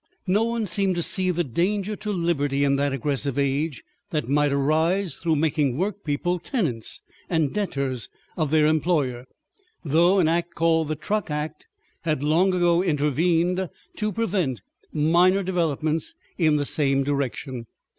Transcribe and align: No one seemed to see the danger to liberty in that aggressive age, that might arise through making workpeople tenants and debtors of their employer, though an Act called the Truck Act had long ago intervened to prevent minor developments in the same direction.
No 0.25 0.45
one 0.45 0.65
seemed 0.65 0.95
to 0.95 1.03
see 1.03 1.29
the 1.29 1.43
danger 1.43 1.95
to 1.95 2.09
liberty 2.11 2.63
in 2.63 2.75
that 2.77 2.91
aggressive 2.91 3.37
age, 3.37 3.83
that 4.09 4.27
might 4.27 4.51
arise 4.51 5.13
through 5.13 5.35
making 5.35 5.77
workpeople 5.77 6.39
tenants 6.39 7.03
and 7.29 7.53
debtors 7.53 8.09
of 8.35 8.49
their 8.49 8.65
employer, 8.65 9.25
though 9.85 10.17
an 10.17 10.27
Act 10.27 10.55
called 10.55 10.87
the 10.87 10.95
Truck 10.95 11.29
Act 11.29 11.67
had 12.01 12.23
long 12.23 12.51
ago 12.51 12.81
intervened 12.81 13.69
to 13.97 14.11
prevent 14.11 14.63
minor 14.91 15.43
developments 15.43 16.15
in 16.35 16.55
the 16.55 16.65
same 16.65 17.03
direction. 17.03 17.67